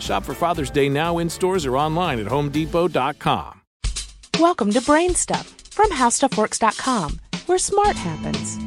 Shop 0.00 0.24
for 0.24 0.34
Father's 0.34 0.70
Day 0.70 0.88
now 0.88 1.18
in 1.18 1.28
stores 1.28 1.66
or 1.66 1.76
online 1.76 2.18
at 2.20 2.26
homedepot.com. 2.26 3.60
Welcome 4.38 4.70
to 4.72 4.82
Brain 4.82 5.14
Stuff 5.14 5.54
from 5.70 5.90
HowStuffWorks.com, 5.90 7.20
where 7.46 7.58
smart 7.58 7.96
happens. 7.96 8.58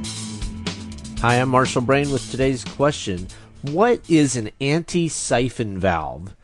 Hi, 1.21 1.35
I'm 1.35 1.49
Marshall 1.49 1.81
Brain 1.81 2.11
with 2.11 2.31
today's 2.31 2.63
question. 2.63 3.27
What 3.61 4.01
is 4.09 4.35
an 4.35 4.51
anti-siphon 4.61 5.79
valve? 5.79 6.35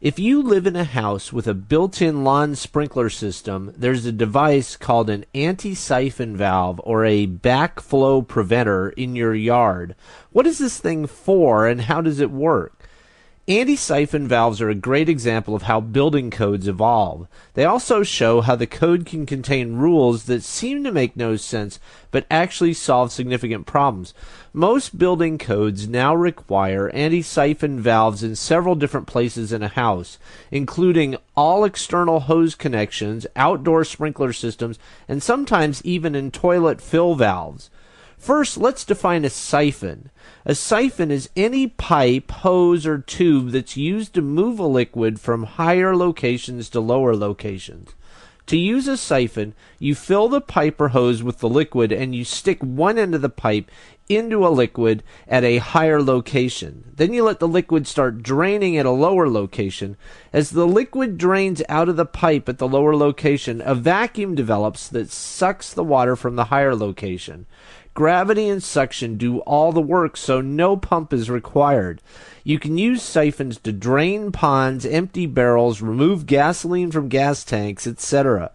If 0.00 0.18
you 0.18 0.42
live 0.42 0.66
in 0.66 0.74
a 0.74 0.82
house 0.82 1.32
with 1.32 1.46
a 1.46 1.54
built-in 1.54 2.24
lawn 2.24 2.56
sprinkler 2.56 3.08
system, 3.08 3.72
there's 3.76 4.04
a 4.04 4.10
device 4.10 4.74
called 4.74 5.08
an 5.08 5.24
anti-siphon 5.32 6.36
valve 6.36 6.80
or 6.82 7.04
a 7.04 7.28
backflow 7.28 8.26
preventer 8.26 8.88
in 8.88 9.14
your 9.14 9.34
yard. 9.34 9.94
What 10.30 10.48
is 10.48 10.58
this 10.58 10.78
thing 10.78 11.06
for 11.06 11.68
and 11.68 11.82
how 11.82 12.00
does 12.00 12.18
it 12.18 12.32
work? 12.32 12.81
Anti-siphon 13.52 14.26
valves 14.28 14.62
are 14.62 14.70
a 14.70 14.74
great 14.74 15.10
example 15.10 15.54
of 15.54 15.64
how 15.64 15.78
building 15.78 16.30
codes 16.30 16.66
evolve. 16.66 17.28
They 17.52 17.66
also 17.66 18.02
show 18.02 18.40
how 18.40 18.56
the 18.56 18.66
code 18.66 19.04
can 19.04 19.26
contain 19.26 19.76
rules 19.76 20.24
that 20.24 20.42
seem 20.42 20.82
to 20.84 20.90
make 20.90 21.16
no 21.16 21.36
sense 21.36 21.78
but 22.10 22.24
actually 22.30 22.72
solve 22.72 23.12
significant 23.12 23.66
problems. 23.66 24.14
Most 24.54 24.96
building 24.96 25.36
codes 25.36 25.86
now 25.86 26.14
require 26.14 26.88
anti-siphon 26.94 27.78
valves 27.78 28.22
in 28.22 28.36
several 28.36 28.74
different 28.74 29.06
places 29.06 29.52
in 29.52 29.62
a 29.62 29.68
house, 29.68 30.18
including 30.50 31.18
all 31.36 31.66
external 31.66 32.20
hose 32.20 32.54
connections, 32.54 33.26
outdoor 33.36 33.84
sprinkler 33.84 34.32
systems, 34.32 34.78
and 35.06 35.22
sometimes 35.22 35.84
even 35.84 36.14
in 36.14 36.30
toilet 36.30 36.80
fill 36.80 37.14
valves. 37.16 37.68
First, 38.22 38.56
let's 38.56 38.84
define 38.84 39.24
a 39.24 39.30
siphon. 39.30 40.12
A 40.46 40.54
siphon 40.54 41.10
is 41.10 41.28
any 41.34 41.66
pipe, 41.66 42.30
hose, 42.30 42.86
or 42.86 42.98
tube 42.98 43.50
that's 43.50 43.76
used 43.76 44.14
to 44.14 44.22
move 44.22 44.60
a 44.60 44.66
liquid 44.68 45.20
from 45.20 45.42
higher 45.42 45.96
locations 45.96 46.68
to 46.68 46.78
lower 46.78 47.16
locations. 47.16 47.96
To 48.46 48.56
use 48.56 48.86
a 48.86 48.96
siphon, 48.96 49.54
you 49.80 49.96
fill 49.96 50.28
the 50.28 50.40
pipe 50.40 50.80
or 50.80 50.88
hose 50.88 51.22
with 51.22 51.38
the 51.38 51.48
liquid 51.48 51.90
and 51.90 52.14
you 52.14 52.24
stick 52.24 52.60
one 52.60 52.96
end 52.96 53.14
of 53.16 53.22
the 53.22 53.28
pipe 53.28 53.68
into 54.08 54.46
a 54.46 54.50
liquid 54.50 55.02
at 55.26 55.42
a 55.42 55.58
higher 55.58 56.02
location. 56.02 56.92
Then 56.94 57.12
you 57.12 57.24
let 57.24 57.40
the 57.40 57.48
liquid 57.48 57.86
start 57.86 58.22
draining 58.22 58.76
at 58.76 58.86
a 58.86 58.90
lower 58.90 59.28
location. 59.28 59.96
As 60.32 60.50
the 60.50 60.66
liquid 60.66 61.18
drains 61.18 61.62
out 61.68 61.88
of 61.88 61.96
the 61.96 62.04
pipe 62.04 62.48
at 62.48 62.58
the 62.58 62.68
lower 62.68 62.94
location, 62.94 63.62
a 63.64 63.74
vacuum 63.74 64.34
develops 64.34 64.88
that 64.88 65.10
sucks 65.10 65.72
the 65.72 65.84
water 65.84 66.14
from 66.14 66.36
the 66.36 66.46
higher 66.46 66.74
location. 66.74 67.46
Gravity 67.94 68.48
and 68.48 68.62
suction 68.62 69.18
do 69.18 69.40
all 69.40 69.70
the 69.70 69.80
work, 69.82 70.16
so 70.16 70.40
no 70.40 70.78
pump 70.78 71.12
is 71.12 71.28
required. 71.28 72.00
You 72.42 72.58
can 72.58 72.78
use 72.78 73.02
siphons 73.02 73.58
to 73.58 73.72
drain 73.72 74.32
ponds, 74.32 74.86
empty 74.86 75.26
barrels, 75.26 75.82
remove 75.82 76.24
gasoline 76.24 76.90
from 76.90 77.08
gas 77.08 77.44
tanks, 77.44 77.86
etc. 77.86 78.50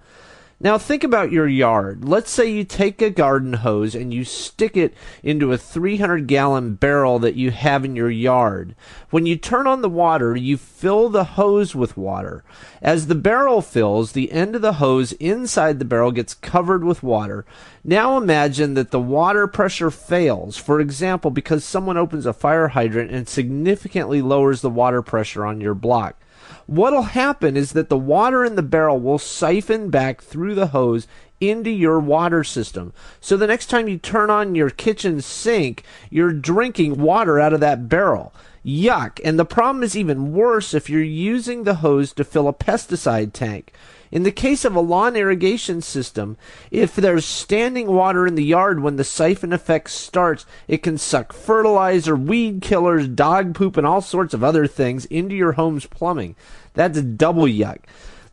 Now 0.60 0.80
think 0.80 1.04
about 1.04 1.32
your 1.32 1.48
yard. 1.48 2.04
Let's 2.04 2.32
say 2.32 2.50
you 2.50 2.64
take 2.64 3.00
a 3.00 3.12
garden 3.12 3.54
hose 3.54 3.94
and 3.94 4.12
you 4.12 4.24
stick 4.24 4.76
it 4.76 4.96
into 5.22 5.52
a 5.52 5.58
300 5.58 6.26
gallon 6.26 6.74
barrel 6.74 7.20
that 7.20 7.36
you 7.36 7.52
have 7.52 7.86
in 7.86 7.96
your 7.96 8.10
yard. 8.10 8.76
When 9.12 9.28
you 9.28 9.36
turn 9.36 9.68
on 9.68 9.84
the 9.84 9.90
water, 9.90 10.36
you 10.36 10.58
fill 10.58 11.10
the 11.10 11.26
hose 11.26 11.76
with 11.76 11.96
water. 11.96 12.44
As 12.82 13.06
the 13.06 13.14
barrel 13.14 13.62
fills, 13.62 14.14
the 14.14 14.32
end 14.32 14.56
of 14.56 14.64
the 14.64 14.74
hose 14.74 15.12
inside 15.14 15.78
the 15.78 15.86
barrel 15.86 16.12
gets 16.12 16.34
covered 16.34 16.84
with 16.84 17.04
water. 17.04 17.46
Now 17.84 18.18
imagine 18.18 18.74
that 18.74 18.90
the 18.90 19.00
water 19.00 19.46
pressure 19.46 19.92
fails, 19.92 20.58
for 20.58 20.80
example, 20.80 21.30
because 21.30 21.64
someone 21.66 21.98
opens 21.98 22.26
a 22.26 22.34
fire 22.34 22.70
hydrant 22.70 23.12
and 23.12 23.30
significantly 23.30 24.24
lowers 24.24 24.62
the 24.62 24.72
water 24.72 25.04
pressure 25.04 25.46
on 25.46 25.62
your 25.62 25.76
block 25.76 26.20
what'll 26.68 27.02
happen 27.04 27.58
is 27.58 27.72
that 27.72 27.90
the 27.90 27.98
water 27.98 28.46
in 28.46 28.56
the 28.56 28.62
barrel 28.62 29.00
will 29.00 29.18
siphon 29.18 29.90
back 29.90 30.22
through 30.22 30.56
the 30.56 30.68
hose 30.68 31.08
into 31.40 31.70
your 31.70 32.00
water 32.00 32.44
system. 32.44 32.94
So 33.20 33.38
the 33.38 33.48
next 33.48 33.68
time 33.68 33.88
you 33.88 33.98
turn 33.98 34.30
on 34.30 34.56
your 34.56 34.70
kitchen 34.70 35.22
sink, 35.22 35.84
you're 36.10 36.34
drinking 36.34 37.02
water 37.02 37.40
out 37.40 37.54
of 37.54 37.60
that 37.60 37.90
barrel. 37.90 38.34
Yuck. 38.66 39.20
And 39.24 39.40
the 39.40 39.46
problem 39.46 39.84
is 39.84 39.96
even 39.96 40.34
worse 40.34 40.74
if 40.74 40.90
you're 40.90 41.02
using 41.02 41.64
the 41.64 41.76
hose 41.76 42.12
to 42.14 42.24
fill 42.24 42.48
a 42.48 42.54
pesticide 42.54 43.34
tank. 43.34 43.72
In 44.12 44.24
the 44.24 44.32
case 44.32 44.64
of 44.64 44.76
a 44.76 44.80
lawn 44.80 45.16
irrigation 45.16 45.82
system, 45.82 46.38
if 46.72 46.96
there's 46.96 47.26
standing 47.26 47.88
water 47.88 48.26
in 48.26 48.36
the 48.36 48.44
yard 48.44 48.82
when 48.82 48.96
the 48.96 49.04
siphon 49.04 49.52
effect 49.52 49.90
starts, 49.90 50.46
it 50.68 50.84
can 50.84 50.98
suck 50.98 51.34
fertilizer, 51.34 52.16
weed 52.16 52.62
killers, 52.62 53.08
dog 53.08 53.54
poop, 53.54 53.76
and 53.76 53.86
all 53.86 54.02
sorts 54.02 54.34
of 54.34 54.44
other 54.44 54.68
things 54.68 55.06
into 55.06 55.36
your 55.36 55.54
home's 55.54 55.86
plumbing. 55.86 56.36
That's 56.74 57.02
double 57.02 57.46
yuck. 57.46 57.80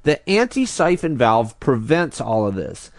The 0.05 0.27
anti 0.29 0.67
siphon 0.67 1.17
valve 1.17 1.59
prevents 1.61 2.21
all 2.21 2.47
of 2.47 2.55
this. 2.55 2.91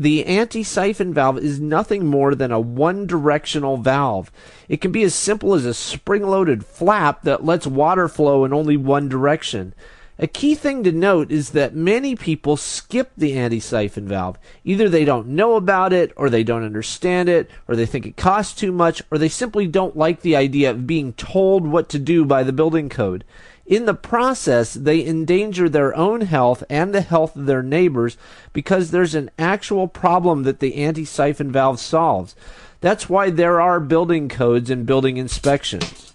The 0.00 0.26
anti 0.26 0.62
siphon 0.62 1.12
valve 1.12 1.38
is 1.38 1.58
nothing 1.58 2.06
more 2.06 2.34
than 2.34 2.52
a 2.52 2.60
one 2.60 3.06
directional 3.06 3.78
valve. 3.78 4.30
It 4.68 4.80
can 4.80 4.92
be 4.92 5.02
as 5.02 5.14
simple 5.14 5.54
as 5.54 5.64
a 5.64 5.74
spring 5.74 6.24
loaded 6.24 6.64
flap 6.64 7.22
that 7.22 7.44
lets 7.44 7.66
water 7.66 8.06
flow 8.06 8.44
in 8.44 8.52
only 8.52 8.76
one 8.76 9.08
direction. 9.08 9.74
A 10.20 10.26
key 10.26 10.56
thing 10.56 10.82
to 10.82 10.90
note 10.90 11.30
is 11.30 11.50
that 11.50 11.76
many 11.76 12.16
people 12.16 12.56
skip 12.56 13.12
the 13.16 13.34
anti 13.34 13.60
siphon 13.60 14.08
valve. 14.08 14.36
Either 14.64 14.88
they 14.88 15.04
don't 15.04 15.28
know 15.28 15.54
about 15.54 15.92
it, 15.92 16.12
or 16.16 16.28
they 16.28 16.42
don't 16.42 16.64
understand 16.64 17.28
it, 17.28 17.48
or 17.68 17.76
they 17.76 17.86
think 17.86 18.04
it 18.04 18.16
costs 18.16 18.58
too 18.58 18.72
much, 18.72 19.00
or 19.12 19.18
they 19.18 19.28
simply 19.28 19.68
don't 19.68 19.96
like 19.96 20.22
the 20.22 20.34
idea 20.34 20.72
of 20.72 20.88
being 20.88 21.12
told 21.12 21.68
what 21.68 21.88
to 21.90 22.00
do 22.00 22.24
by 22.24 22.42
the 22.42 22.52
building 22.52 22.88
code. 22.88 23.24
In 23.64 23.86
the 23.86 23.94
process, 23.94 24.74
they 24.74 25.06
endanger 25.06 25.68
their 25.68 25.94
own 25.94 26.22
health 26.22 26.64
and 26.68 26.92
the 26.92 27.02
health 27.02 27.36
of 27.36 27.46
their 27.46 27.62
neighbors 27.62 28.16
because 28.52 28.90
there's 28.90 29.14
an 29.14 29.30
actual 29.38 29.86
problem 29.86 30.42
that 30.42 30.58
the 30.58 30.76
anti 30.76 31.04
siphon 31.04 31.52
valve 31.52 31.78
solves. 31.78 32.34
That's 32.80 33.08
why 33.08 33.30
there 33.30 33.60
are 33.60 33.78
building 33.78 34.28
codes 34.28 34.68
and 34.68 34.84
building 34.84 35.16
inspections. 35.16 36.12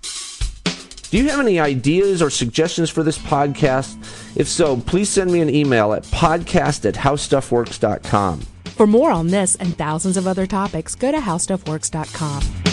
Do 1.13 1.19
you 1.19 1.29
have 1.29 1.41
any 1.41 1.59
ideas 1.59 2.23
or 2.23 2.31
suggestions 2.31 2.89
for 2.89 3.03
this 3.03 3.19
podcast? 3.19 3.95
If 4.35 4.47
so, 4.47 4.77
please 4.77 5.09
send 5.09 5.31
me 5.31 5.41
an 5.41 5.49
email 5.51 5.93
at 5.93 6.01
podcast 6.05 6.89
at 6.89 6.95
howstuffworks.com. 6.95 8.39
For 8.65 8.87
more 8.87 9.11
on 9.11 9.27
this 9.27 9.55
and 9.57 9.77
thousands 9.77 10.17
of 10.17 10.25
other 10.25 10.47
topics, 10.47 10.95
go 10.95 11.11
to 11.11 11.19
howstuffworks.com. 11.19 12.72